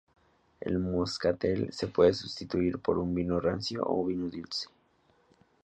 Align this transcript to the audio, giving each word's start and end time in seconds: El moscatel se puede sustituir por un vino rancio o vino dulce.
El 0.61 0.79
moscatel 0.79 1.71
se 1.71 1.85
puede 1.85 2.15
sustituir 2.15 2.79
por 2.79 2.97
un 2.97 3.13
vino 3.13 3.39
rancio 3.39 3.83
o 3.85 4.03
vino 4.03 4.29
dulce. 4.31 4.67